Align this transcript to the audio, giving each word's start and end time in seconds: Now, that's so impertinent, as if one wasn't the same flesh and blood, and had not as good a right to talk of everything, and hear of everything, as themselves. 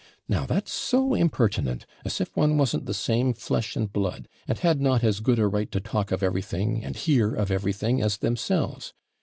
Now, 0.27 0.47
that's 0.47 0.73
so 0.73 1.13
impertinent, 1.13 1.85
as 2.03 2.19
if 2.19 2.35
one 2.35 2.57
wasn't 2.57 2.87
the 2.87 2.93
same 2.95 3.35
flesh 3.35 3.75
and 3.75 3.93
blood, 3.93 4.27
and 4.47 4.57
had 4.57 4.81
not 4.81 5.03
as 5.03 5.19
good 5.19 5.37
a 5.37 5.47
right 5.47 5.71
to 5.71 5.79
talk 5.79 6.11
of 6.11 6.23
everything, 6.23 6.83
and 6.83 6.95
hear 6.95 7.35
of 7.35 7.51
everything, 7.51 8.01
as 8.01 8.17
themselves. 8.17 8.93